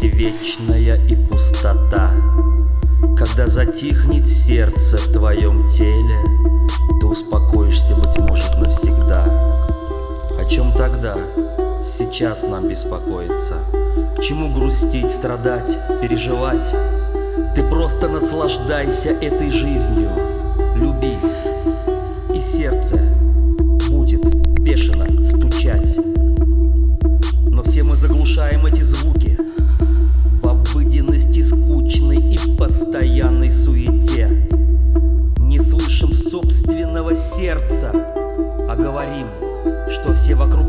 безбрежности 0.00 0.06
вечная 0.06 0.98
и 1.06 1.16
пустота. 1.16 2.10
Когда 3.16 3.46
затихнет 3.46 4.26
сердце 4.26 4.96
в 4.96 5.12
твоем 5.12 5.68
теле, 5.68 6.18
ты 7.00 7.06
успокоишься, 7.06 7.94
быть 7.94 8.16
может, 8.18 8.58
навсегда. 8.58 9.24
О 10.38 10.44
чем 10.48 10.72
тогда? 10.72 11.16
Сейчас 11.84 12.42
нам 12.42 12.68
беспокоиться. 12.68 13.54
К 14.16 14.22
чему 14.22 14.52
грустить, 14.54 15.10
страдать, 15.10 15.78
переживать? 16.00 16.74
Ты 17.54 17.62
просто 17.64 18.08
наслаждайся 18.08 19.10
этой 19.10 19.50
жизнью. 19.50 20.10
Люби, 20.76 21.16
и 22.34 22.40
сердце 22.40 22.98
будет 23.88 24.22
бешено 24.60 24.99
постоянной 32.80 33.50
суете. 33.50 34.26
Не 35.38 35.60
слышим 35.60 36.14
собственного 36.14 37.14
сердца, 37.14 37.92
а 37.92 38.74
говорим, 38.74 39.26
что 39.90 40.14
все 40.14 40.34
вокруг 40.34 40.59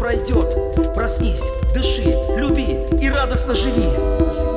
пройдет. 0.00 0.94
Проснись, 0.94 1.42
дыши, 1.74 2.02
люби 2.36 2.86
и 2.98 3.08
радостно 3.10 3.54
живи. 3.54 4.49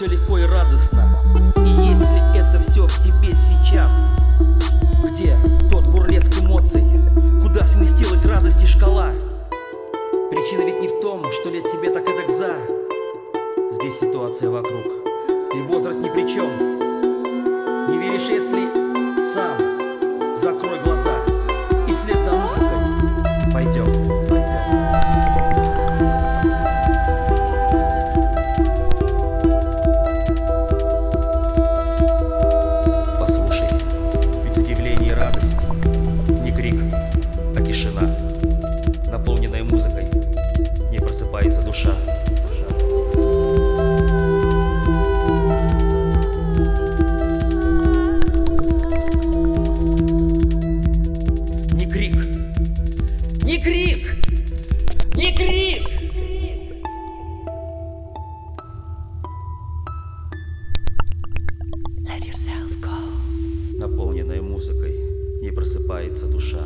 Все 0.00 0.08
легко 0.08 0.38
и 0.38 0.44
радостно. 0.44 1.22
И 1.56 1.68
если 1.68 2.34
это 2.34 2.58
все 2.62 2.86
в 2.86 3.02
тебе 3.02 3.34
сейчас, 3.34 3.90
где 5.04 5.36
тот 5.70 5.88
бурлеск 5.88 6.40
эмоций? 6.40 6.84
Куда 7.42 7.66
сместилась 7.66 8.24
радость 8.24 8.62
и 8.62 8.66
шкала? 8.66 9.10
Причина 10.30 10.62
ведь 10.62 10.80
не 10.80 10.88
в 10.88 11.02
том, 11.02 11.22
что 11.30 11.50
лет 11.50 11.70
тебе 11.70 11.90
так 11.90 12.08
и 12.08 12.12
так 12.14 12.30
за. 12.30 12.54
Здесь 13.72 13.98
ситуация 13.98 14.48
вокруг. 14.48 14.86
И 15.54 15.60
возраст 15.68 15.98
ни 15.98 16.08
при 16.08 16.26
чем. 16.26 16.48
Не 17.90 17.98
веришь, 17.98 18.28
если 18.30 18.70
сам 19.34 20.38
закрой 20.38 20.82
глаза 20.82 21.14
и 21.86 21.92
вслед 21.92 22.22
за 22.22 22.32
музыкой 22.32 23.52
пойдем. 23.52 23.99
Не 53.50 53.58
крик, 53.58 54.14
не 55.16 55.36
крик! 55.36 55.82
Let 62.06 62.24
yourself 62.24 62.80
go. 62.80 62.94
наполненная 63.76 64.40
музыкой, 64.40 64.94
не 65.42 65.50
просыпается 65.50 66.26
душа. 66.26 66.64